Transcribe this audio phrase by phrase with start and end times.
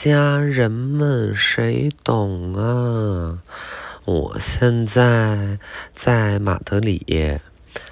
[0.00, 3.42] 家人们，谁懂啊？
[4.04, 5.58] 我现在
[5.92, 7.40] 在马德里，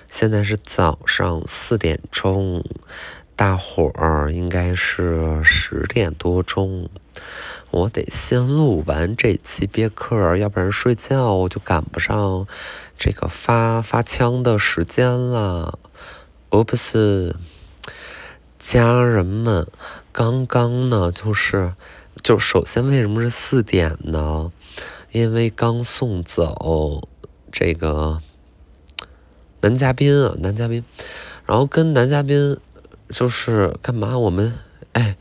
[0.08, 2.64] 现在是早上四点钟，
[3.34, 6.88] 大伙儿应该是十点多钟。
[7.72, 12.46] 我得先录完这期别克，要不然睡觉我就赶不上
[12.96, 15.76] 这个发发枪的时间了。
[16.50, 17.34] 哦，不是，
[18.60, 19.66] 家人们。
[20.12, 21.74] 刚刚呢，就是，
[22.22, 24.50] 就首先为什么是四点呢？
[25.12, 27.08] 因为刚送走
[27.52, 28.20] 这个
[29.60, 30.84] 男嘉宾啊，男嘉宾，
[31.44, 32.56] 然后跟男嘉宾
[33.10, 34.18] 就是干嘛？
[34.18, 34.54] 我们
[34.92, 35.16] 哎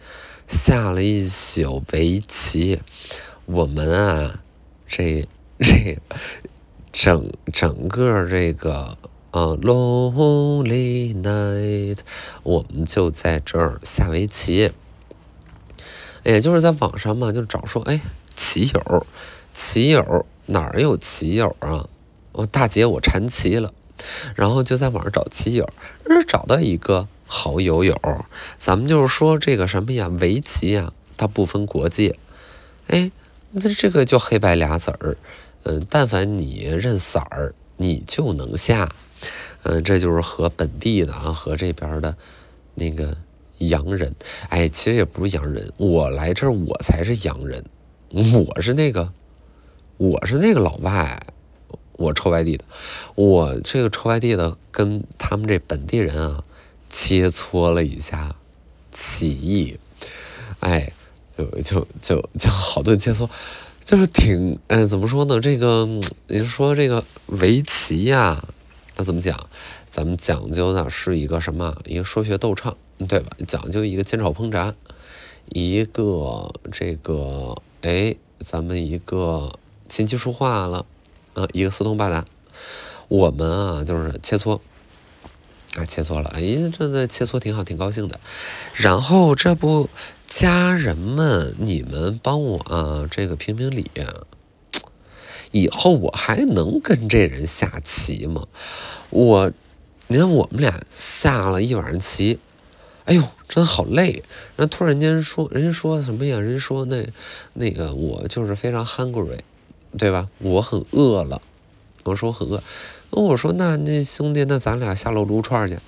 [0.47, 2.79] 下了一宿围棋，
[3.45, 4.39] 我们啊
[4.85, 5.27] 这
[5.59, 5.99] 这
[6.91, 8.97] 整整个这个。
[9.31, 11.97] 啊，Lonely night，
[12.43, 14.71] 我们就在这儿下围棋。
[16.25, 18.01] 也就是在网上嘛，就找说，哎，
[18.35, 19.05] 棋友，
[19.53, 21.87] 棋友哪儿有棋友啊？
[22.33, 23.73] 哦，大姐，我馋棋了。
[24.35, 25.69] 然后就在网上找棋友，
[26.27, 27.97] 找到一个好友友。
[28.57, 32.17] 咱们就是说这个什么呀，围棋呀，它不分国界。
[32.87, 33.09] 哎，
[33.51, 35.17] 那这个就黑白俩子儿。
[35.63, 38.89] 嗯，但凡你认色儿，你就能下。
[39.63, 42.17] 嗯，这就是和本地的啊，和这边的，
[42.75, 43.15] 那个
[43.67, 44.13] 洋人，
[44.49, 47.63] 哎，其实也不是洋人，我来这儿我才是洋人，
[48.09, 49.11] 我是那个，
[49.97, 51.25] 我是那个老外，
[51.93, 52.65] 我臭外地的，
[53.15, 56.43] 我这个臭外地的跟他们这本地人啊
[56.89, 58.35] 切磋了一下
[58.91, 59.77] 棋艺，
[60.59, 60.91] 哎，
[61.37, 63.29] 就就就就好顿切磋，
[63.83, 65.39] 就是挺，哎，怎么说呢？
[65.39, 65.87] 这个
[66.27, 68.45] 你说这个围棋呀。
[68.97, 69.49] 那怎么讲？
[69.91, 71.75] 咱们讲究的是一个什么？
[71.85, 73.31] 一个说学逗唱，对吧？
[73.47, 74.73] 讲究一个煎炒烹炸，
[75.49, 79.51] 一个这个哎，咱们一个
[79.89, 80.85] 琴棋书画了
[81.33, 82.25] 啊，一个四通八达。
[83.07, 84.59] 我们啊，就是切磋
[85.75, 86.29] 啊，切磋了。
[86.29, 88.19] 哎，这个切磋挺好，挺高兴的。
[88.73, 89.89] 然后这不，
[90.25, 93.91] 家人们，你们帮我啊，这个评评理。
[95.51, 98.47] 以后我还能跟这人下棋吗？
[99.11, 99.51] 我，
[100.07, 102.39] 你看我们俩下了一晚上棋，
[103.05, 104.23] 哎呦，真好累。
[104.55, 106.39] 然后突然间说，人家说什么呀？
[106.39, 107.07] 人家说那
[107.53, 109.39] 那个我就是非常 hungry，
[109.97, 110.27] 对吧？
[110.39, 111.41] 我很饿了。
[112.03, 112.61] 我说我很饿。
[113.11, 115.79] 那我说那那兄弟，那咱俩下楼撸串去。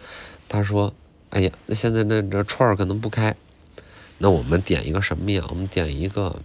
[0.47, 0.94] 他说，
[1.29, 3.35] 哎呀，那现在那这串可能不开。
[4.19, 5.44] 那我们点一个什么呀？
[5.50, 6.35] 我们点一个。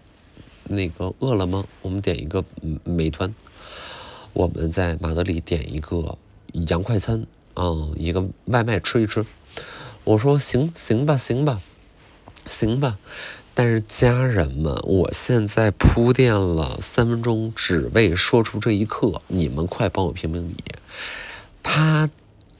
[0.68, 2.44] 那个饿了么，我们点一个
[2.84, 3.34] 美团。
[4.32, 6.16] 我们在马德里点一个
[6.68, 9.26] 洋快餐，嗯，一个外卖吃一吃。
[10.04, 11.60] 我说行行吧，行吧，
[12.46, 12.98] 行吧。
[13.54, 19.20] 但是家人们，我现在铺垫了三分钟，只为说出这一刻。
[19.28, 20.56] 你们快帮我评评理。
[21.62, 22.08] 他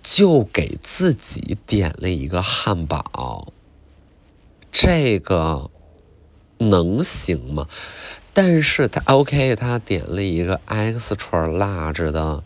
[0.03, 3.53] 就给自己点了一个汉堡，
[4.71, 5.71] 这个。
[6.59, 7.67] 能行吗？
[8.33, 12.45] 但是他 OK，他点了一个 extra large 的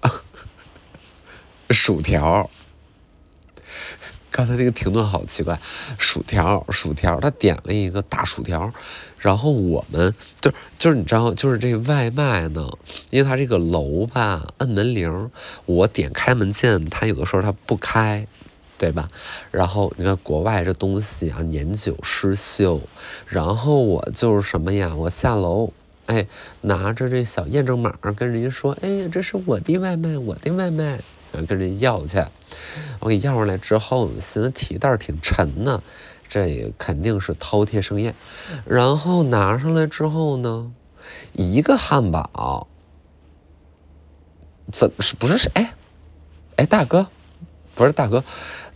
[1.68, 2.48] 薯条。
[4.30, 5.58] 刚才那个停顿好奇怪，
[5.98, 8.72] 薯条，薯条，他点了一个大薯条。
[9.18, 12.70] 然后我们就就是你知道，就是这外卖呢，
[13.10, 15.30] 因为他这个楼吧，摁门铃，
[15.66, 18.26] 我点开门键，他有的时候他不开。
[18.78, 19.10] 对吧？
[19.50, 22.80] 然后你看国外这东西啊，年久失修。
[23.26, 24.94] 然后我就是什么呀？
[24.96, 25.70] 我下楼，
[26.06, 26.26] 哎，
[26.62, 30.98] 拿着这小验证码跟人家说：“哎呀，这是我的外卖，我的外卖。”
[31.32, 32.24] 然后跟人要去。
[33.00, 35.82] 我给要上来之后，寻思提袋挺沉呢，
[36.28, 38.14] 这肯定是饕餮盛宴。
[38.64, 40.72] 然后拿上来之后呢，
[41.32, 42.68] 一个汉堡，
[44.72, 45.50] 怎么是不是是？
[45.54, 45.74] 哎，
[46.56, 47.06] 哎，大哥，
[47.74, 48.22] 不是大哥。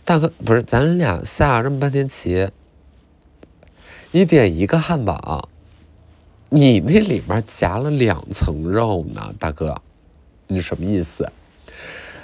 [0.03, 2.49] 大哥，不是咱俩下这么半天棋，
[4.11, 5.49] 你点一个汉堡，
[6.49, 9.81] 你那里面夹了两层肉呢，大哥，
[10.45, 11.31] 你什么意思？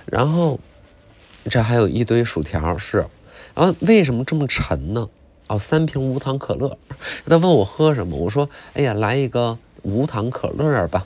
[0.05, 0.59] 然后
[1.49, 3.05] 这还有一堆薯条是，
[3.55, 5.09] 然后为什么这么沉呢？
[5.47, 6.77] 哦，三瓶无糖可乐。
[7.25, 11.05] 他问我喝什么，我说，哎呀，来一个无糖可乐吧。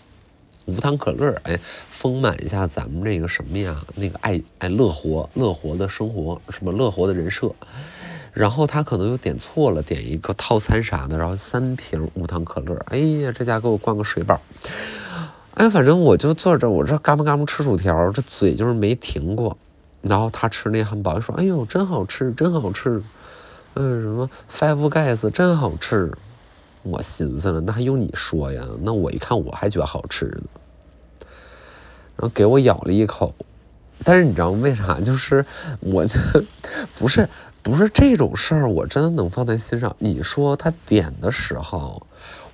[0.66, 1.60] 无糖可乐，哎，
[1.90, 3.84] 丰满一下咱们这个什么呀？
[3.96, 7.54] 那个爱爱乐活乐活的生活，什么乐活的人设。
[8.34, 12.76] 然后他可能又点错了，点一个套餐啥的，然后三瓶无糖可乐。
[12.88, 14.42] 哎呀，这家给我灌个水饱。
[15.56, 19.58] 哎，反正我就坐这，我这嘎嘣嘎嘣吃薯条，这嘴就是没停过。
[20.02, 23.02] 然后他吃那汉堡，说：“哎呦，真好吃，真好吃。”
[23.74, 26.12] 嗯，什么 Five Guys 真好吃。
[26.84, 28.64] 我寻思了，那还用你说呀？
[28.84, 30.44] 那我一看我还觉得好吃呢，
[32.18, 33.34] 然后给我咬了一口，
[34.04, 35.00] 但是你知道为啥？
[35.00, 35.44] 就是
[35.80, 36.20] 我这
[37.00, 37.28] 不是
[37.64, 39.96] 不是这种事儿，我真的能放在心上。
[39.98, 42.06] 你说他点的时候，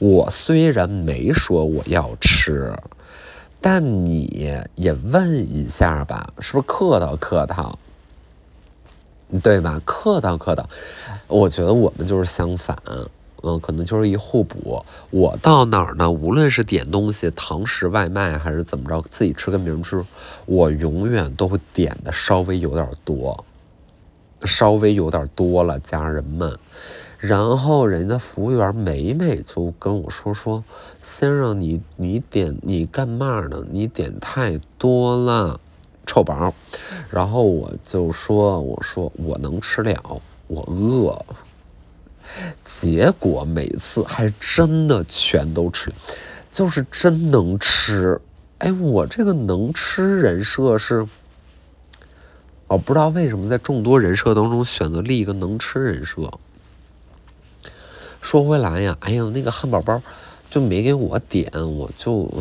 [0.02, 2.74] 我虽然没说我要吃。
[3.64, 4.24] 但你
[4.76, 7.78] 也问一下吧，是不是客套客套，
[9.44, 9.80] 对吧？
[9.86, 10.68] 客套客套，
[11.28, 12.76] 我觉得我们就是相反，
[13.44, 14.84] 嗯，可能就是一互补。
[15.12, 16.10] 我到哪儿呢？
[16.10, 20.04] 无论是点东西，堂食外卖还是怎么着，自己吃跟别人吃，
[20.48, 23.46] 我永远都会点的稍微有点多，
[24.44, 26.58] 稍微有点多了，家人们。
[27.22, 30.64] 然后人家服务员美美就跟我说说，
[31.04, 33.64] 先生你你点你干嘛呢？
[33.70, 35.60] 你点太多了，
[36.08, 36.52] 臭宝。
[37.12, 41.24] 然后我就说我说我能吃了，我饿。
[42.66, 45.94] 结果每次还真的全都吃，
[46.50, 48.20] 就是真能吃。
[48.58, 51.06] 哎，我这个能吃人设是，
[52.66, 56.32] 我不知道为什么在众多人设当中选择立一个能吃人设。
[58.22, 60.02] 说回来呀，哎呀，那个汉堡包
[60.50, 62.32] 就没给我点，我就，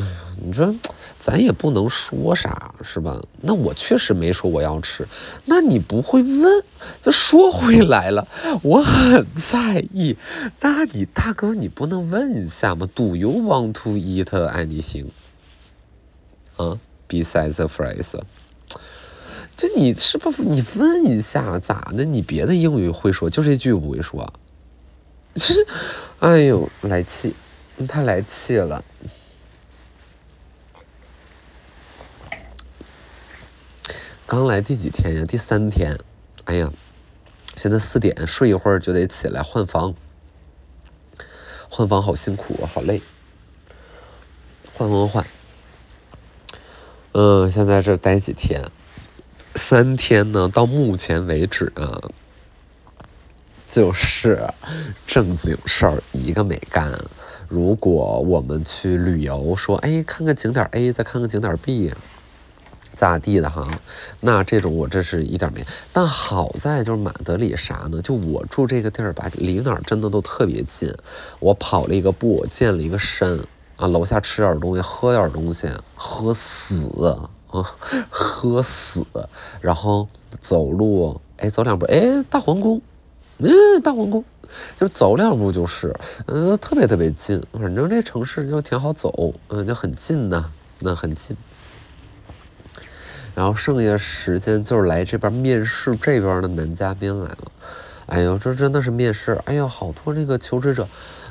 [0.43, 0.75] 你说，
[1.19, 3.21] 咱也不能说啥，是吧？
[3.41, 5.06] 那我确实没说我要吃，
[5.47, 6.65] 那你不会问？
[7.00, 8.27] 就说回来了，
[8.62, 10.17] 我很在意。
[10.61, 15.06] 那你大哥，你不能问一下吗？Do you want to eat anything？
[16.56, 16.79] 啊
[17.09, 18.21] ，besides the fries？
[19.56, 22.05] 就你是不是你问一下咋的？
[22.05, 24.33] 你别的英语会说，就这句不会说。
[25.40, 25.66] 其实，
[26.19, 27.34] 哎呦，来气，
[27.88, 28.84] 太来气了。
[34.26, 35.25] 刚来第几天呀？
[35.26, 35.98] 第三天。
[36.44, 36.70] 哎呀，
[37.56, 39.94] 现在四点，睡一会儿就得起来换房。
[41.70, 43.00] 换房好辛苦啊，好累。
[44.75, 45.26] 换换换。
[47.12, 48.70] 嗯，现在这待几天？
[49.54, 50.50] 三天呢？
[50.52, 52.10] 到目前为止啊。
[53.70, 54.44] 就是
[55.06, 56.93] 正经事儿一个没干。
[57.49, 61.94] 如果我们去旅游，说哎看个景点 A，再看个景点 B，
[62.96, 63.70] 咋地的哈？
[64.19, 65.64] 那这种我这是一点没。
[65.93, 68.02] 但好在就是马德里啥呢？
[68.02, 70.93] 就我住这个地儿吧，离哪儿真的都特别近。
[71.38, 73.38] 我跑了一个步，见了一个山
[73.76, 76.88] 啊，楼下吃点东西，喝点东西，喝死
[77.46, 77.73] 啊，
[78.11, 79.06] 喝死。
[79.61, 80.08] 然后
[80.40, 82.82] 走路，哎，走两步，哎，大皇宫。
[83.42, 84.22] 嗯，大皇宫，
[84.76, 85.94] 就走两步就是，
[86.26, 90.50] 嗯，特别特别近，反正这城市就挺好走，嗯，就很近呐，
[90.81, 91.37] 那很近。
[93.34, 97.52] 然后剩下时间就是来这边面试这边的男嘉宾来了，
[98.06, 100.87] 哎呦，这真的是面试，哎呦，好多那个求职者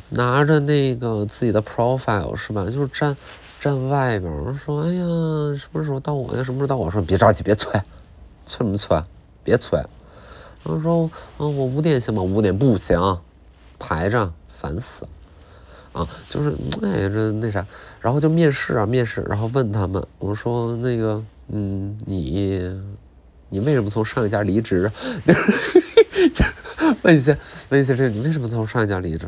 [0.09, 3.15] 拿着那个自己的 profile 是吧，就是站
[3.59, 5.03] 站外边说，哎呀，
[5.55, 6.43] 什么时候到我呀？
[6.43, 6.89] 什么时候到我？
[6.89, 7.71] 说别着急，别催，
[8.47, 8.99] 催什么催？
[9.43, 9.79] 别催。
[10.63, 12.21] 然后说，嗯，我五点行吗？
[12.21, 13.19] 五点不行，
[13.77, 15.09] 排着，烦死了。
[15.91, 16.51] 啊，就是，
[16.83, 17.65] 哎，这那啥，
[17.99, 22.61] 然后就面试啊，面试，然后问他们，我说那个，嗯，你，
[23.49, 24.91] 你为什么从上一家离职？
[25.25, 25.41] 就是
[27.01, 27.35] 问一下，
[27.69, 29.27] 问一下，这你为什么从上一家离职？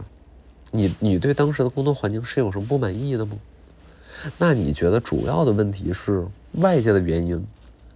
[0.72, 3.38] 你，你对当时的工作环境是有什么不满意的吗？
[4.38, 6.24] 那你觉得主要的问题是
[6.54, 7.44] 外界的原因，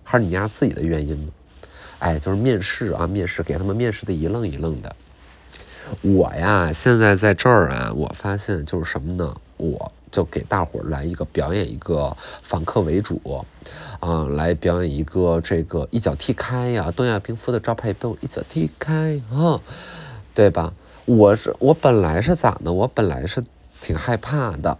[0.03, 1.31] 还是你家自己的原因呢？
[2.05, 4.95] 哎，就是面试啊，面试给他们面试的一愣一愣的。
[6.03, 9.35] 我呀，现在在这儿啊，我发现就是什么呢？
[9.57, 13.19] 我就给大伙儿来一个表演一个反客为主，
[13.99, 19.59] 啊，来表演一个这个一脚踢开呀，东亚病夫的招牌被我一脚踢开啊，
[20.35, 20.73] 对吧？
[21.05, 22.71] 我是我本来是咋呢？
[22.71, 23.43] 我本来是
[23.81, 24.77] 挺害怕的。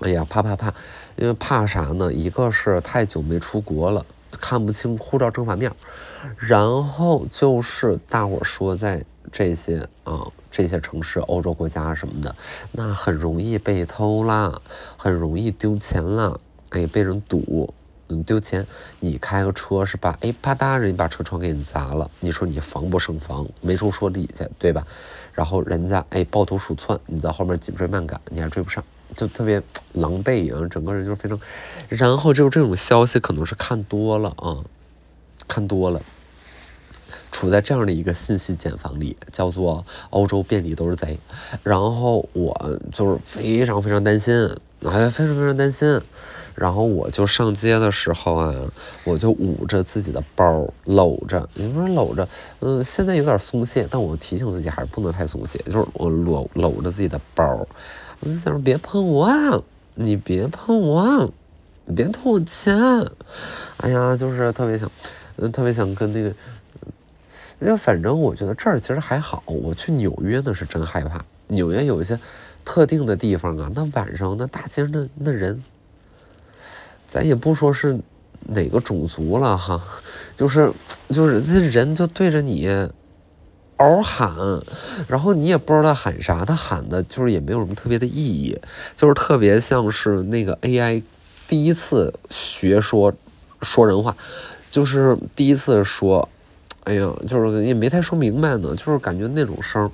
[0.00, 0.72] 哎呀，怕怕怕，
[1.16, 2.10] 因为怕啥呢？
[2.10, 4.06] 一个是太久没出国了。
[4.40, 5.72] 看不清护照正反面，
[6.36, 12.34] 然后就是大伙说在这些啊这些城市、欧洲国家什么的，
[12.72, 14.60] 那很容易被偷啦，
[14.96, 16.38] 很容易丢钱啦，
[16.70, 17.72] 哎，被人堵，
[18.14, 18.66] 你，丢钱。
[19.00, 20.18] 你开个车是吧？
[20.20, 24.86] 哎，啪嗒，人家把车窗给你砸了，你说你防不胜防，没处说理去，对吧？
[25.32, 28.82] 然后人家哎抱头鼠窜，你在后面紧追慢赶，你还追不上。
[29.14, 31.38] 就特别狼狈啊，整个人就是非常，
[31.88, 34.64] 然后就这种消息可能是看多了啊，
[35.46, 36.00] 看多了，
[37.30, 41.18] 处在这样的一个信息茧房里，叫做欧洲遍地都是贼，
[41.62, 44.34] 然后我就是非常非常担心，
[44.82, 46.00] 哎，非常非常担心，
[46.54, 48.54] 然后我就上街的时候啊，
[49.04, 52.28] 我就捂着自己的包，搂着，也不是搂着，
[52.60, 57.66] 嗯，现在有点松懈，但我提醒自己还是不能太松懈，就是我搂搂着自己的包，
[58.20, 61.32] 我就想说别碰我，你别碰我，
[61.86, 62.76] 你别偷我钱，
[63.78, 64.90] 哎呀，就是特别想，
[65.36, 66.34] 嗯，特别想跟那个，
[67.60, 72.18] 就反正我觉得这儿其实还好，我去纽约那是真害怕，纽约有一些
[72.64, 75.62] 特定的地方啊，那晚上那大街上那那人。
[77.12, 78.00] 咱也不说是
[78.46, 79.78] 哪个种族了哈，
[80.34, 80.72] 就是
[81.10, 82.66] 就是那人就对着你
[83.76, 84.34] 嗷喊，
[85.06, 88.58] 然后你也不知道他喊啥，他喊的就是也没有什么特别的意义，
[88.96, 91.02] 就是特别像是那个 AI
[91.46, 93.12] 第一次学说
[93.60, 94.16] 说人话，
[94.70, 96.26] 就是第一次说，
[96.84, 99.90] 哎呀，就是也没太说明白呢，就是感觉那种声，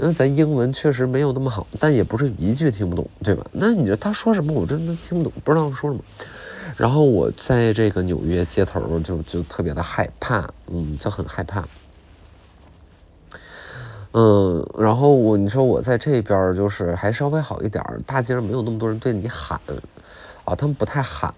[0.00, 3.46] 因为咱英文确实没有那么好，但也不是一句听不懂，对吧？
[3.52, 6.02] 那你说他说什么，我真的听不懂，不知道说什么。
[6.80, 11.62] 然后我在这个纽约街头就就特别的害怕，嗯，就很害怕，
[14.12, 19.60] 嗯，然后我你说我在这边就是还稍微好一点，大街上没有那么多人对你喊，
[20.46, 21.34] 啊，他们不太喊，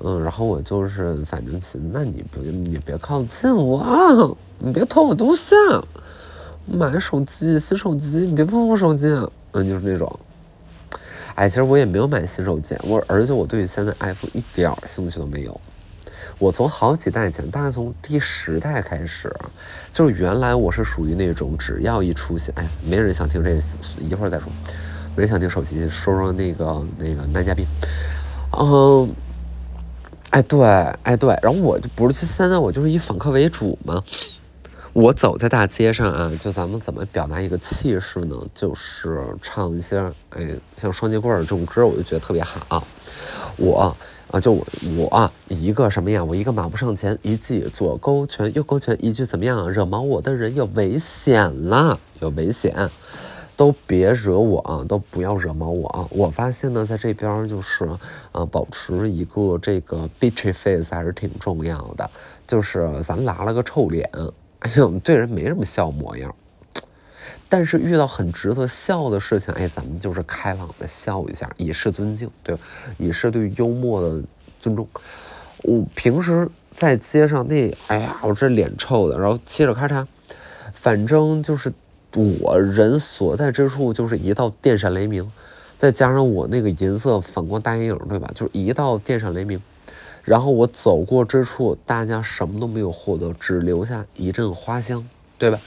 [0.00, 5.54] 嗯，然后我就是反正是，那你不你别靠近我，你别偷我东西，
[6.66, 9.08] 买手机新手机，你别碰我手机，
[9.52, 10.20] 嗯，就是那种。
[11.34, 15.60] 哎，其实我也没有买新手机，我而且我对于现在 iPhone 一点儿兴趣都没有。
[16.38, 19.32] 我从好几代前，大概从第十代开始，
[19.92, 23.62] 就是原来我是属于那种只要一出现，哎，没人想听这个，
[24.00, 24.48] 一会儿再说。
[25.16, 27.64] 没人想听手机，说说那个那个男嘉宾。
[28.52, 29.08] 嗯，
[30.30, 30.64] 哎对，
[31.02, 34.02] 哎对，然后我就不是现在我就是以访客为主嘛。
[34.94, 38.36] 我走在大街上啊，就咱们怎么表达一个气势呢？
[38.54, 39.98] 就是唱一些，
[40.30, 42.86] 哎，像双截棍这种歌，我就觉得特别好。
[43.56, 43.92] 我
[44.30, 44.64] 啊，就我
[44.96, 46.22] 我一个什么呀？
[46.22, 49.68] 我一个马步上前，一记左勾拳，右勾拳，一句怎么样啊？
[49.68, 52.88] 惹毛我的人有危险了，有危险，
[53.56, 56.06] 都别惹我啊，都不要惹毛我啊！
[56.10, 57.84] 我发现呢，在这边就是
[58.30, 62.08] 啊，保持一个这个 bitchy face 还是挺重要的，
[62.46, 64.08] 就是咱拉了个臭脸。
[64.64, 66.34] 哎呦，对人没什么笑模样，
[67.50, 72.62] 但是遇到很值得笑的事情，哎，咱们就是开朗的笑一下，以示尊敬，对吧？
[72.96, 74.22] 以示对幽默的
[74.62, 74.88] 尊重。
[75.64, 80.06] 我平时在街上那，哎呀，我这脸臭的，然后嘁哩咔嚓，
[80.72, 81.70] 反正就是
[82.10, 85.30] 我人所在之处就是一道电闪雷鸣，
[85.78, 88.32] 再加上我那个银色反光大眼影，对吧？
[88.34, 89.60] 就是一道电闪雷鸣。
[90.24, 95.06] 然后我走过之处，大家什么都没有获得，只留下一阵花香，
[95.38, 95.60] 对吧？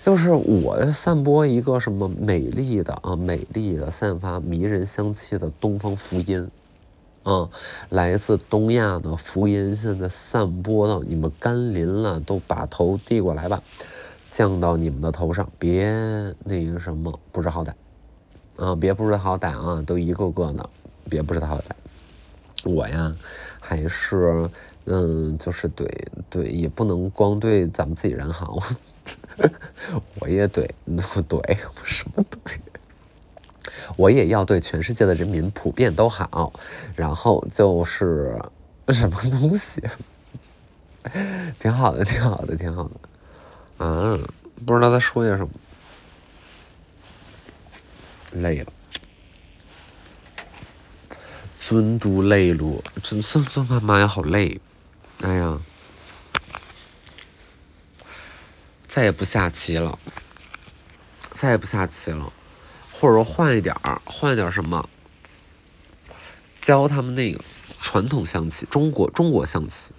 [0.00, 6.48] 就是我散播一个什么美丽的啊，美丽的散发迷人香气的东方福音，
[7.22, 7.48] 啊，
[7.88, 13.62] 来自东亚的福音，现在散播到你们甘霖了，都把头递过来吧，
[14.30, 15.86] 降到你们的头上，别
[16.44, 17.72] 那个什么不知好歹，
[18.56, 20.70] 啊，别不知好歹啊，都一个个的，
[21.08, 21.72] 别不知好歹。
[22.64, 23.14] 我呀，
[23.66, 24.48] 还是
[24.84, 25.88] 嗯，就是对
[26.28, 28.62] 对，也不能光对咱们自己人好，
[30.20, 32.60] 我也对对什么对，
[33.96, 36.52] 我也要对全世界的人民普遍都好。
[36.94, 38.38] 然后就是
[38.88, 39.82] 什么东西，
[41.58, 42.90] 挺好的，挺好的，挺好的。
[43.78, 44.22] 嗯，
[44.66, 45.48] 不知道在说些什么，
[48.34, 48.72] 累了。
[51.66, 54.60] 尊都累了，真真真他妈呀，好累！
[55.22, 55.58] 哎呀，
[58.86, 59.98] 再也不下棋了，
[61.32, 62.30] 再也不下棋了，
[62.92, 64.86] 或者说换一点儿，换点儿什么？
[66.60, 67.42] 教他们那个
[67.80, 69.92] 传统象棋，中国中国象棋，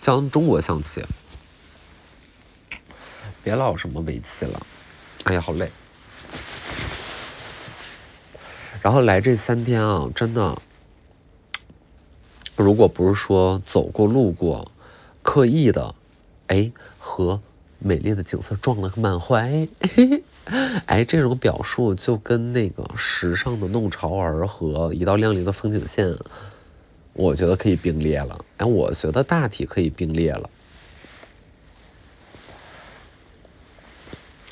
[0.00, 1.04] 教他们中国象棋，
[3.42, 4.64] 别老什么围棋了。
[5.24, 5.68] 哎呀，好累！
[8.80, 10.62] 然后来这三天啊，真的。
[12.62, 14.70] 如果不是说走过路过，
[15.22, 15.94] 刻意的，
[16.48, 17.40] 哎，和
[17.78, 19.68] 美丽的景色撞了个满怀，
[20.86, 26.16] 哎，这种表述就跟那个时尚的弄潮儿和一道亮丽的风景线，
[27.12, 28.44] 我觉得可以并列了。
[28.56, 30.50] 哎，我觉得大体可以并列了。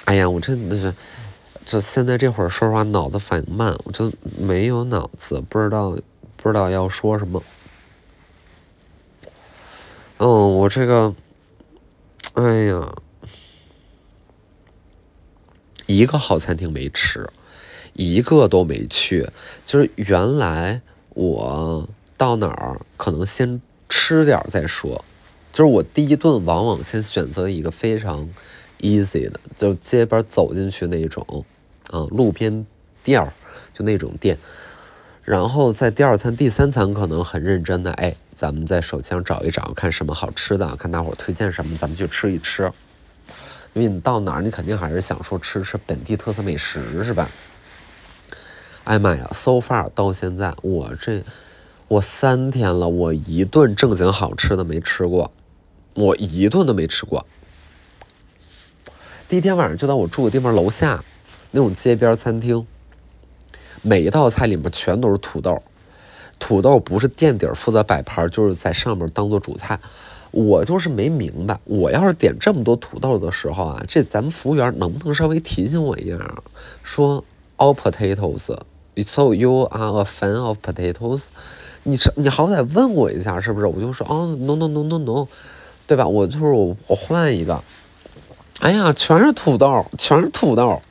[0.04, 0.94] 哎呀，我真的是，
[1.64, 5.96] 这现在这会儿说实话，脑子反应慢，我就没有脑子，不知道
[6.36, 7.42] 不知道要说什么。
[10.18, 11.14] 嗯，我这个，
[12.32, 12.94] 哎呀，
[15.86, 17.28] 一个好餐厅没吃，
[17.92, 19.28] 一个都没去。
[19.64, 20.80] 就是原来
[21.10, 25.04] 我到哪儿可能先吃点儿再说，
[25.52, 28.26] 就是我第一顿往往先选择一个非常
[28.80, 31.44] easy 的，就街边走进去那种，
[31.90, 32.66] 啊，路边
[33.02, 33.30] 店儿
[33.74, 34.38] 就那种店，
[35.26, 42.70] 然后在第二餐、第三餐可能很认真的，哎，咱们在手机上找一找，看什么好吃的，看大伙儿推荐什么，咱们去吃一吃。
[43.74, 47.28] 因为你到哪儿，你肯定还是想说吃吃本地特色美食，是吧？
[48.84, 51.24] 哎妈呀，so far 到现在，我这
[51.88, 55.32] 我三天了，我一顿正经好吃的没吃过，
[55.94, 57.26] 我一顿都没吃过。
[59.28, 61.02] 第一天晚上就在我住的地方楼下
[61.50, 62.64] 那种街边餐厅，
[63.86, 65.62] 每一道菜里面全都是土豆，
[66.40, 69.78] 土豆不是垫底负责摆盘，就是在上面当做主菜。
[70.32, 76.18] 我就是没明白，我要是点这么多土豆的时候啊，这咱们服务员能不能稍微提醒我一下，
[76.82, 77.24] 说
[77.58, 78.58] all potatoes。
[78.96, 81.26] So you are a fan of potatoes？
[81.84, 83.66] 你你好歹问我一下是不是？
[83.66, 85.28] 我就说哦，no no no no no，
[85.86, 86.04] 对吧？
[86.04, 87.62] 我就是我我换一个。
[88.58, 90.82] 哎呀，全是土豆，全是土豆，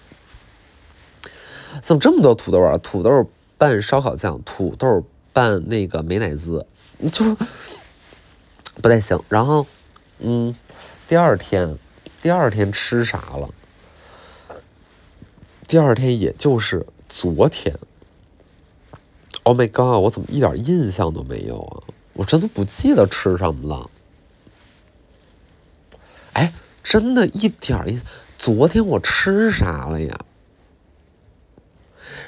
[1.81, 2.77] 怎么这么多土豆啊？
[2.77, 5.03] 土豆拌烧烤酱，土豆
[5.33, 6.65] 拌那个美乃滋，
[7.11, 7.35] 就
[8.81, 9.19] 不太行。
[9.29, 9.65] 然后，
[10.19, 10.55] 嗯，
[11.07, 11.77] 第二天，
[12.19, 13.49] 第二天吃啥了？
[15.67, 17.75] 第二天也就是昨天。
[19.43, 20.01] Oh my god！
[20.03, 21.83] 我怎么一点印象都没有啊？
[22.13, 23.89] 我真的不记得吃什么了。
[26.33, 26.53] 哎，
[26.83, 28.05] 真的一点印象。
[28.37, 30.19] 昨天我吃啥了呀？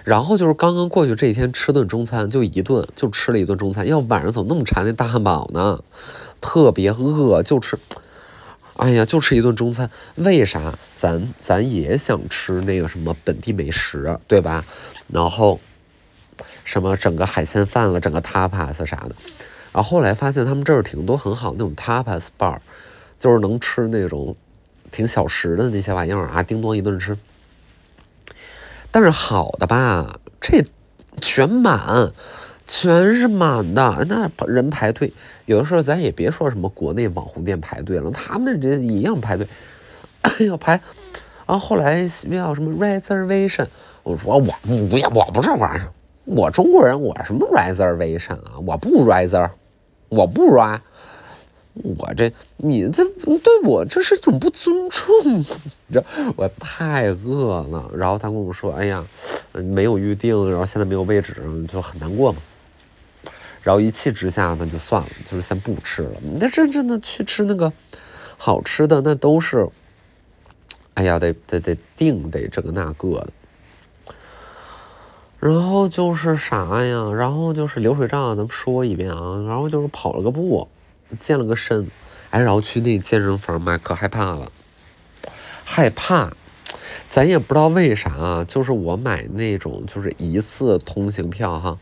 [0.08, 3.86] 然后就是刚刚过去这一天吃顿中餐，就一顿，就吃了一顿中餐。
[3.86, 5.84] 要晚上怎么那么馋那大汉堡呢？
[6.40, 7.78] 特别饿，就吃。
[8.78, 9.90] 哎呀，就吃一顿中餐。
[10.16, 10.74] 为啥？
[10.96, 14.64] 咱咱也想吃那个什么本地美食，对吧？
[15.10, 15.60] 然后。
[16.64, 19.16] 什么整个海鲜饭了，整个 tapas 啥的，
[19.72, 22.58] 然后后来发现他们这儿挺多很好那种 tapas bar，
[23.18, 24.36] 就是能吃那种
[24.92, 27.18] 挺小食的那些玩意儿啊，叮咚一顿吃。
[29.00, 30.60] 但是好的吧，这
[31.22, 32.12] 全满，
[32.66, 35.14] 全是满的，那人排队，
[35.46, 39.48] 有的时候咱也别说什么国内网红店排队了，他们那人一样排队，
[40.48, 40.72] 要排。
[41.46, 43.68] 然后后来要什么 reservation，
[44.01, 45.94] 我说我不要，我不是玩意儿。
[46.25, 48.53] 我中国人，我什么 reservation 啊？
[48.66, 49.48] 我不 reser，
[50.10, 50.81] 我不 r
[51.83, 56.03] 我这你这对我这是一种不尊重，你知道？
[56.35, 59.05] 我太饿了，然后他跟我说：“哎呀，
[59.53, 61.35] 没有预定，然后现在没有位置，
[61.68, 62.42] 就很难过嘛。”
[63.63, 66.11] 然后一气之下，那就算了，就是先不吃了。
[66.40, 67.72] 那真正的去吃那个
[68.37, 69.68] 好吃的，那都是，
[70.94, 73.27] 哎呀，得得得定，得这个那个的。
[75.40, 77.11] 然后就是啥呀？
[77.11, 79.44] 然后就是流水账，咱们说一遍啊。
[79.48, 80.68] 然后就是跑了个步，
[81.20, 81.87] 健了个身，
[82.29, 84.51] 哎，然后去那健身房嘛，可害怕了，
[85.63, 86.31] 害怕。
[87.09, 91.77] 咱也不知道为啥啊，就是我买那种就是一次通行票哈。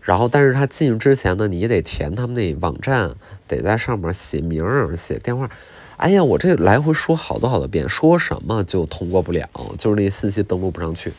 [0.00, 3.14] 然后，但是他进去之前呢，你也得填他们那网站，
[3.46, 5.48] 得在上面写名儿、写电话。
[5.96, 11.12] 哎呀，我这来回说好多好多遍，说什么就通过不了，就是那信息登录不上去。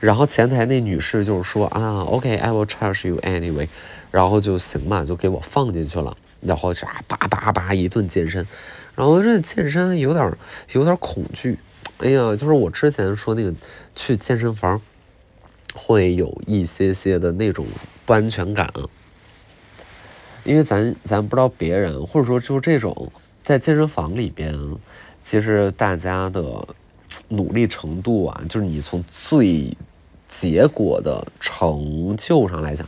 [0.00, 3.68] 然后前台那女士就是说啊，OK，I will charge you anyway，
[4.10, 6.16] 然后就行嘛，就给我放进去了。
[6.40, 8.46] 然后啥叭叭叭一顿健身，
[8.94, 10.32] 然后这健身有点
[10.72, 11.58] 有点恐惧。
[11.98, 13.52] 哎呀，就是我之前说那个
[13.96, 14.80] 去健身房
[15.74, 17.66] 会有一些些的那种
[18.06, 18.72] 不安全感，
[20.44, 23.10] 因为咱咱不知道别人，或者说就这种
[23.42, 24.56] 在健身房里边，
[25.24, 26.68] 其实大家的
[27.26, 29.76] 努力程度啊，就是你从最
[30.28, 32.86] 结果的成就上来讲，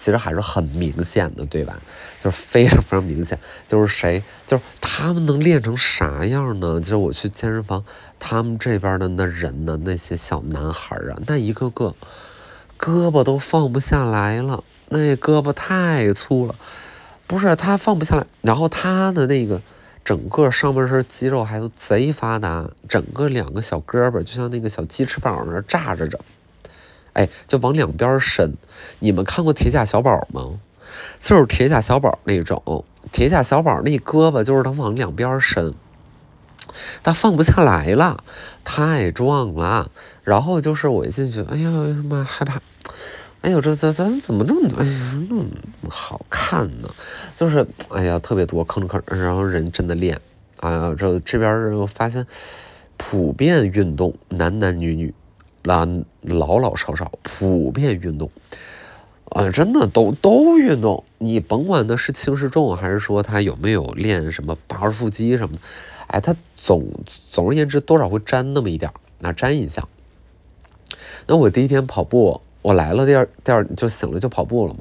[0.00, 1.78] 其实还是很明显的，对吧？
[2.22, 3.38] 就是非常非常明显。
[3.68, 6.80] 就是谁，就是他们能练成啥样呢？
[6.80, 7.84] 就是我去健身房，
[8.18, 11.94] 他们这边的那人呢，那些小男孩啊，那一个个
[12.78, 16.54] 胳膊都放不下来了，那胳膊太粗了，
[17.26, 18.24] 不是他放不下来。
[18.40, 19.60] 然后他的那个
[20.02, 26.18] 整个上半身肌肉还都贼发达，整个两个小胳膊就像那个小鸡翅膀那炸着着。
[27.12, 28.54] 哎，就往两边伸。
[29.00, 30.60] 你们看过铁甲小宝吗？
[31.20, 32.84] 就是铁甲小宝那种。
[33.12, 35.72] 铁甲小宝那胳膊就是他往两边伸，
[37.02, 38.22] 他放不下来了，
[38.62, 39.90] 太壮了。
[40.22, 41.70] 然后就是我一进去，哎呀
[42.04, 42.60] 妈，害怕！
[43.40, 45.44] 哎呦，这这这怎么这么哎呀那么
[45.88, 46.88] 好看呢？
[47.34, 50.20] 就是哎呀特别多吭哧吭哧，然后人真的练。
[50.60, 52.26] 哎呀，这这边我发现
[52.98, 55.14] 普遍运动，男男女女。
[55.62, 55.86] 那
[56.22, 58.30] 老老少少普遍运动，
[59.26, 65.60] 啊，真的都都运动，你甭管他是轻是重，还是说他有没有练什么八块腹肌什么的，
[66.06, 66.86] 哎，他总
[67.30, 69.86] 总而言之多少会沾那么一点，那沾一下。
[71.26, 74.80] 那我第一天跑步，我来了第二第二就醒了就跑步了嘛，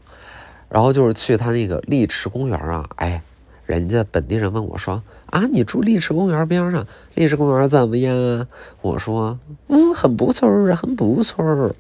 [0.70, 3.22] 然后就是去他那个丽池公园啊，哎。
[3.70, 8.48] 人家本地人问我说：“啊，你住丽池公园边上，丽池公园怎么样啊？”
[8.82, 9.38] 我说
[9.70, 11.76] ：“嗯，很不错儿，很不错儿。”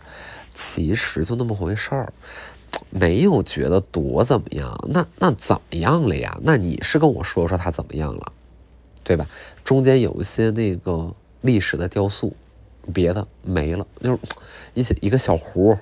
[0.53, 2.13] 其实就那么回事儿，
[2.91, 4.79] 没有觉得多怎么样。
[4.89, 6.37] 那那怎么样了呀？
[6.43, 8.33] 那你是跟我说说它怎么样了，
[9.03, 9.25] 对吧？
[9.63, 12.35] 中间有一些那个历史的雕塑，
[12.93, 14.19] 别的没了，就是
[14.75, 15.75] 一些一个小湖，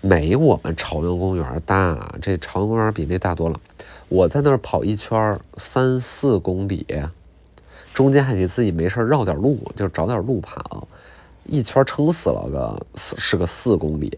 [0.00, 2.16] 没我们朝阳公园大。
[2.20, 3.60] 这朝阳公园比那大多了。
[4.10, 6.84] 我在那儿跑一圈三四公里，
[7.94, 10.88] 中间还给自己没事绕点路，就找点路跑，
[11.44, 14.12] 一圈撑死了个是个四公里。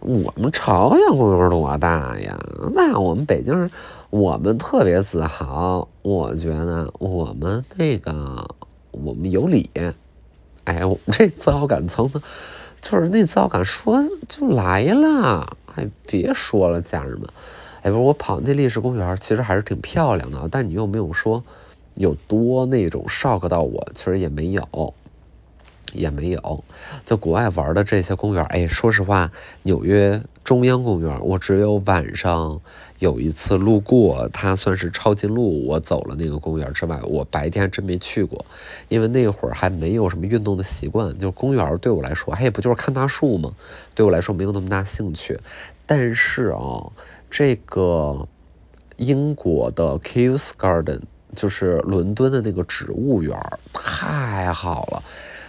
[0.00, 2.38] 我们朝阳公园多大呀？
[2.72, 3.68] 那我们北京人，
[4.10, 5.88] 我们特别自豪。
[6.02, 8.48] 我觉得我们那个
[8.92, 9.68] 我们有理，
[10.64, 12.22] 哎，我们 这自豪感层层，
[12.80, 15.56] 就是那自豪感说就来了。
[15.74, 17.28] 哎，别说了，家人们。
[17.84, 21.44] 哎，不我跑那历史公园，其实还是挺漂亮的，但你又没有说
[21.96, 24.94] 有多那种 shock 到我，其实也没有，
[25.92, 26.64] 也没有。
[27.04, 29.30] 就国外玩的这些公园，哎，说实话，
[29.64, 32.58] 纽约中央公园，我只有晚上
[33.00, 38.46] 有一次路过，它算是抄近路，我走了那个公园之外，我白天真没去过，
[38.88, 43.52] 因为那会儿还没有什么运动的习惯，就公园对我来说，哎，不就是看大树吗？
[43.94, 45.38] 对我来说没有那么大兴趣。
[45.86, 46.90] 但是啊。
[47.36, 48.28] 这个
[48.94, 51.00] 英国的 Kews Garden
[51.34, 53.36] 就是伦敦的那个植物园，
[53.72, 55.02] 太好了，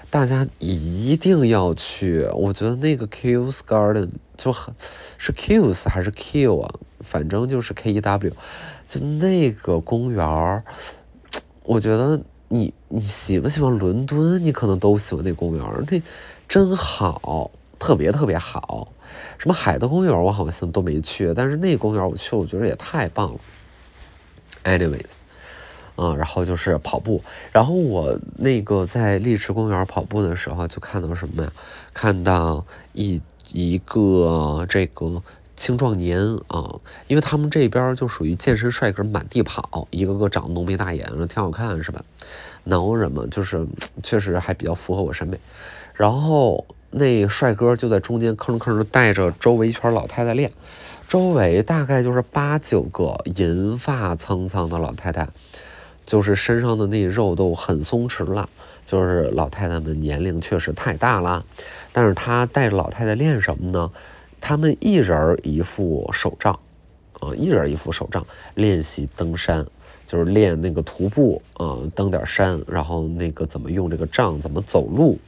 [0.10, 2.28] 大家一定要去。
[2.34, 4.74] 我觉得那个 Kews Garden 就很
[5.19, 8.34] 是 Kews 还是 Q 啊，反正就是 K E W，
[8.88, 10.63] 就那个公园，
[11.62, 16.02] 我觉得你你喜不喜欢伦敦，你可能都喜欢那公园，那
[16.48, 17.52] 真好。
[17.86, 18.91] 特别特别好，
[19.38, 23.39] 什么海德公园我好像都没去，但是那公园我去了，我觉得也太棒了。
[24.63, 25.17] Anyways，
[25.95, 27.21] 嗯，然后就是跑步，
[27.52, 31.52] 然后我那个在丽池公园跑步的时候，就看到什么呀？
[31.93, 33.21] 看到一
[33.52, 35.21] 一个这个
[35.56, 42.04] 青壮年啊，因为他们这边就属于健身帅哥满地跑，一个个长浓眉大眼的，挺好看是吧？
[42.63, 43.63] 男人嘛，就是
[44.02, 45.39] 确实还比较符合我审美，
[45.93, 46.65] 然后。
[46.97, 50.49] 那帅哥就在中间吭吭的带着周围一圈老太太练，
[51.10, 55.27] 周围大概就是八九个银发苍苍的老太太，
[56.05, 58.47] 就是身上的那肉都很松弛了，
[58.86, 61.45] 就是老太太们年龄确实太大了，
[61.91, 63.91] 但是他带着老太太练什么呢？
[64.39, 66.58] 他们一人一副手杖，
[67.19, 69.65] 啊，一人一副手杖练习登山，
[70.08, 75.19] 就是练那个徒步啊，登点山，然后那个怎么用这个杖，怎么走路。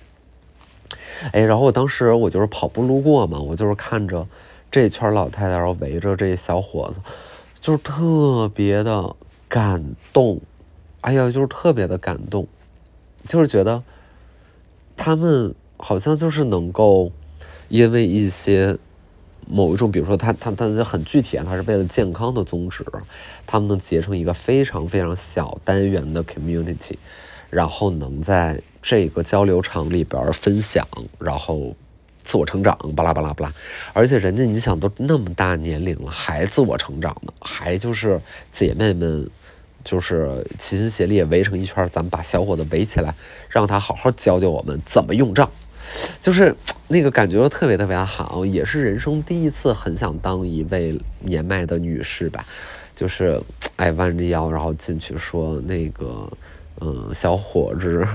[1.31, 4.27] 哎，然后我当时我就是跑步路过嘛，我就是看着
[4.69, 7.01] 这圈老太太，然后围着这小伙子，
[7.59, 9.15] 就是特别的
[9.47, 10.41] 感动。
[11.01, 12.47] 哎呀，就是特别的感动，
[13.27, 13.83] 就是觉得
[14.95, 17.11] 他们好像就是能够
[17.69, 18.77] 因为一些
[19.47, 22.85] 某一种，比如说他他他很具体啊，他是为了健康的宗旨，
[23.45, 26.95] 他们能结成一个非常非常小单元的 community。
[27.49, 30.87] 然后能在这个交流场里边分享，
[31.19, 31.75] 然后
[32.15, 33.53] 自我成长，巴拉巴拉巴拉。
[33.91, 39.29] 而且人家你想都那么大年龄了，还自我成长呢，还就是姐妹们，
[39.83, 43.13] 就是齐心协力围成一圈，咱们把小伙子围起来，
[43.49, 45.51] 让他好好教教我们怎么用杖，
[46.21, 46.55] 就是
[46.87, 52.45] 那个感觉特别特别好，也是人生第一次很想当一位年迈的女士吧，
[52.95, 53.43] 就是
[53.75, 56.31] 哎弯着腰然后进去说那个。
[56.79, 58.07] 嗯，小伙子，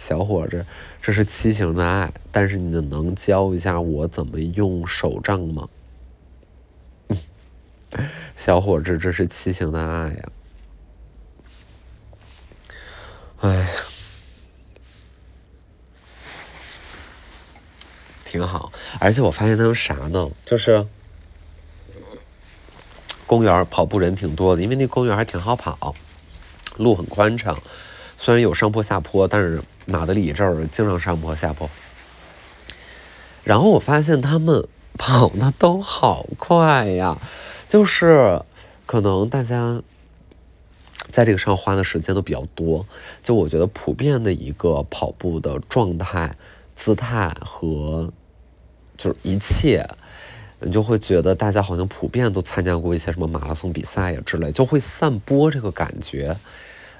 [0.00, 0.64] 小伙子，
[1.02, 5.68] 这是七形的爱，但是你能教一下我怎么用手杖吗？
[8.34, 10.32] 小伙子，这是七形的爱呀！
[13.40, 13.68] 哎，
[18.24, 20.30] 挺好，而且我发现他们啥呢？
[20.46, 20.86] 就是
[23.26, 25.94] 公园跑步人挺多的，因为那公园还挺好跑，
[26.78, 27.62] 路很宽敞。
[28.22, 31.70] 虽然有上坡下坡，但是马德里这儿经常上坡下坡。
[33.44, 37.16] 然后我发现他们跑的都好快呀，
[37.66, 38.42] 就是
[38.84, 39.80] 可能大家
[41.08, 42.86] 在这个上花的时间都比较多。
[43.22, 46.36] 就我觉得普遍的一个跑步的状态、
[46.74, 48.12] 姿态和
[48.98, 49.88] 就是一切，
[50.58, 56.36] 你就会觉得大家好像普遍都参加过一些什么马拉松比赛呀之类，就会散播这个感觉。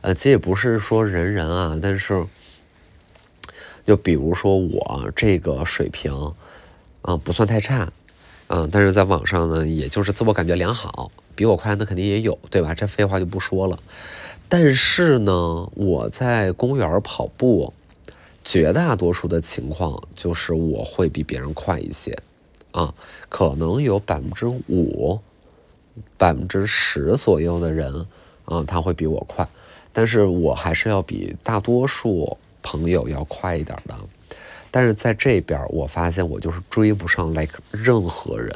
[0.03, 2.25] 呃，这也不是说人人啊，但是
[3.87, 6.13] 就比如说我这个水平，
[7.03, 7.93] 啊，不算太差，
[8.49, 12.75] 嗯，但是在网上呢，也就是自我感觉良好，比我快那肯定也有，对吧？
[12.75, 13.79] 这废话就不说了。
[14.49, 17.73] 但是呢，我在公园跑步，
[18.43, 22.19] 绝大多数的情况就是我会比别人快一些。
[22.73, 22.95] 啊，
[23.29, 25.21] 可能有百分之五、
[26.17, 28.07] 百分之十左右的人，
[28.45, 29.49] 啊，他会比我快，
[29.93, 33.95] 但是我还是要比大多数朋友要快一点的。
[34.71, 38.55] 但是在这边，我发现我就是追不上 like 任何人，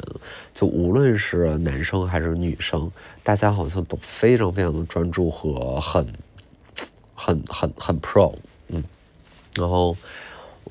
[0.53, 2.91] 就无论是男生还是女生，
[3.23, 6.07] 大家好像都非常非常的专注和很、
[7.13, 8.33] 很、很、很 pro，
[8.69, 8.83] 嗯，
[9.55, 9.95] 然后。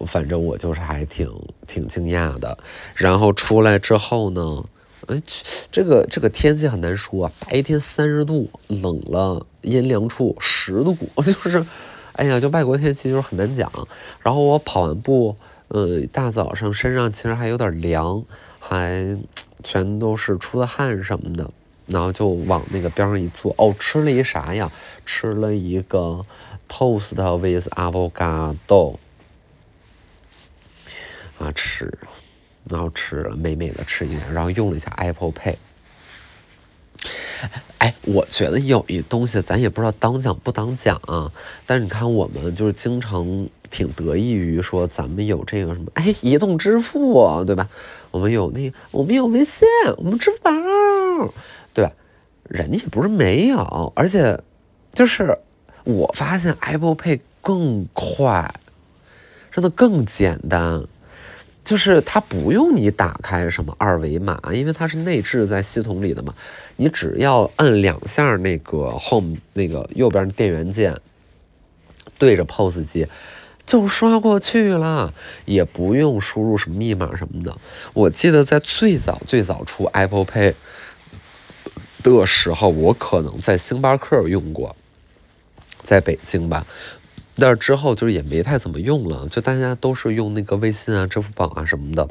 [0.06, 1.30] 反正我就是还挺
[1.68, 2.58] 挺惊讶的，
[2.96, 4.64] 然后出来之后呢，
[5.06, 5.22] 哎，
[5.70, 11.64] 这个这个天气很难说啊，白天三十度，冷了阴凉处十度， 就是，
[12.12, 13.70] 哎呀，就外国天气就是很难讲。
[14.22, 15.36] 然后我跑完步，
[15.68, 18.24] 呃，大早上身上其实还有点凉，
[18.60, 19.18] 还
[19.62, 21.50] 全都是出的汗什么的，
[21.86, 24.70] 然后就往那个边上一坐，哦，吃了一啥呀？
[25.04, 26.24] 吃了一个
[26.68, 28.96] toast with avocado。
[31.36, 31.92] 啊吃，
[32.70, 35.56] 然后吃了美美的吃一下，然后用了一下 Apple Pay。
[37.78, 41.30] 哎，我觉得有一东西咱也不知道当讲不当讲啊。
[41.66, 47.68] 但是你看，我们就是经常挺得意于说咱们有这个什么，哎，移动支付，对吧？
[48.10, 50.52] 我们有那，我们有微信，我们支付宝，
[51.72, 51.92] 对吧？
[52.44, 54.38] 人家也不是没有，而且
[54.92, 55.38] 就是
[55.84, 58.54] 我发现 Apple Pay 更快，
[59.50, 60.84] 真的更简单。
[61.64, 66.34] 就是它不用你打开什么二维码，因为它是内置在系统里的嘛。
[66.76, 70.94] 你只要按两下那个 home 那个右边电源键，
[72.18, 73.08] 对着 POS 机
[73.64, 75.14] 就刷过去了，
[75.46, 77.56] 也不用输入什么密码什么的。
[77.94, 80.52] 我记得在最早最早出 Apple Pay
[82.02, 84.76] 的时候，我可能在星巴克用过，
[85.82, 86.66] 在北京吧。
[87.36, 92.08] 但是之后就是也没太怎么用了，就大家都是用那个微信啊、支付宝啊什么的。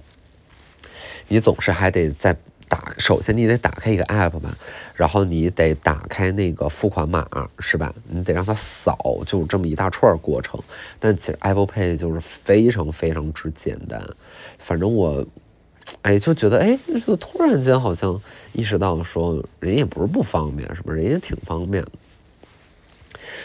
[1.29, 2.35] 你总是还得再
[2.67, 4.57] 打，首先你得打开一个 app 吧，
[4.95, 7.25] 然后你得打开那个付款码，
[7.59, 7.93] 是吧？
[8.09, 10.59] 你得让它扫，就这么一大串过程。
[10.99, 14.03] 但其实 Apple Pay 就是非常非常之简单。
[14.57, 15.25] 反正我，
[16.01, 20.97] 哎，就觉得哎，就突然间好像意识到说，人也不是不方便，是不是？
[20.97, 21.91] 人也挺方便的。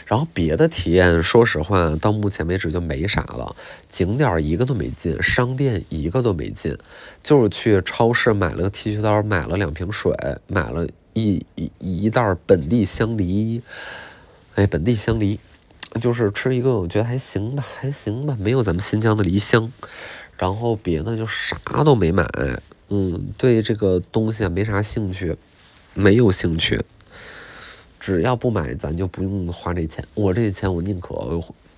[0.06, 3.54] 然后别的体验，说实话，到目前为止就没啥了。
[3.88, 6.76] 景点一个都没进，商店一个都没进，
[7.22, 10.12] 就是去超市买了个剃须刀，买了两瓶水，
[10.46, 13.62] 买了一一一袋本地香梨。
[14.54, 15.38] 哎，本地香梨，
[16.00, 19.72] 就是吃一个，我觉得还行吧，还行吧，没有咱们新疆的梨香。
[20.36, 22.24] 然后别的就啥都没买，
[22.88, 25.36] 嗯，对这个东西啊没啥兴趣，
[25.94, 26.84] 没有兴趣。
[28.08, 30.02] 只要不买，咱就不用花这钱。
[30.14, 31.14] 我这钱，我宁可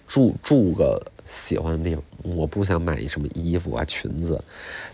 [0.06, 2.04] 住住个喜欢的地方。
[2.36, 4.40] 我不想买什么衣服啊、裙子，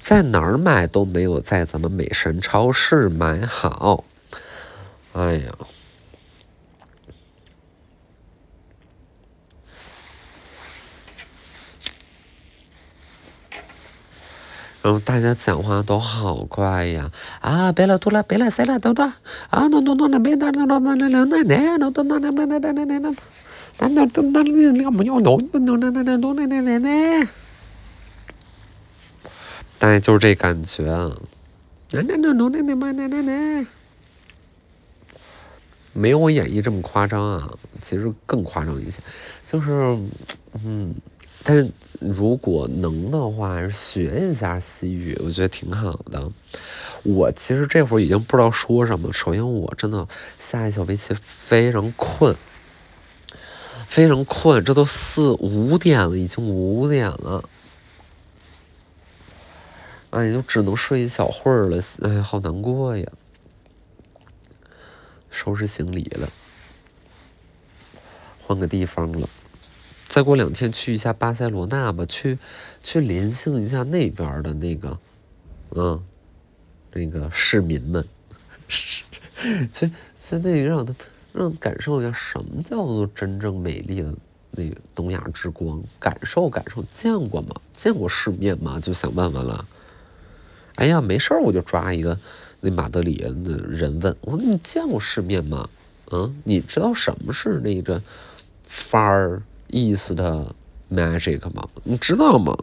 [0.00, 4.02] 在哪儿买都没有在咱们美神超市买好。
[5.12, 5.54] 哎呀。
[14.86, 19.12] 然后大家讲话都好快呀，啊，别了，吐了，别了，塞了，等等，
[19.50, 23.10] 啊，咚咚咚的，别打了，那那那那那，咚咚咚的，别打了，那那那，
[23.80, 27.24] 那那咚那那那那不要咚咚咚那那那咚那那那那，
[29.80, 30.84] 大概就是这感觉，
[31.90, 33.66] 那那咚那那那那那那那。
[35.94, 39.00] 没有我演绎这么夸张啊，其实更夸张一些，
[39.48, 39.98] 就是，
[40.64, 40.94] 嗯。
[41.48, 46.28] 但是如果能的话，学一下西语，我觉得挺好的。
[47.04, 49.12] 我其实这会儿已经不知道说什么。
[49.12, 50.08] 首先，我真的
[50.40, 52.34] 下一小围棋非常困，
[53.86, 54.64] 非常困。
[54.64, 57.48] 这都四五点了，已经五点了，
[60.10, 61.78] 哎，就只能睡一小会儿了。
[62.02, 63.06] 哎，好难过呀！
[65.30, 66.28] 收拾行李了，
[68.44, 69.28] 换个地方了。
[70.08, 72.38] 再过两天去一下巴塞罗那吧，去
[72.82, 74.98] 去联系一下那边的那个，
[75.70, 76.02] 嗯，
[76.92, 78.06] 那个市民们，
[79.72, 80.94] 去去那让他
[81.32, 84.14] 让感受一下什么叫做真正美丽的
[84.52, 87.54] 那个东亚之光，感受感受，见过吗？
[87.74, 88.80] 见过世面吗？
[88.80, 89.66] 就想问问了。
[90.76, 92.18] 哎呀，没事儿，我就抓一个
[92.60, 95.68] 那马德里的人问我说：“你见过世面吗？
[96.06, 98.00] 啊、嗯，你知道什么是那个？”
[98.68, 100.14] 范儿，East
[100.90, 101.68] magic 吗？
[101.84, 102.56] 你知道吗？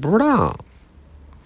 [0.00, 0.58] 不知道。